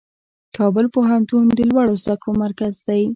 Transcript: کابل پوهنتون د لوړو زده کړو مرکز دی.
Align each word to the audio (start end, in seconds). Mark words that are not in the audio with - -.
کابل 0.57 0.85
پوهنتون 0.95 1.43
د 1.57 1.59
لوړو 1.69 1.93
زده 2.01 2.15
کړو 2.21 2.33
مرکز 2.43 2.73
دی. 2.87 3.01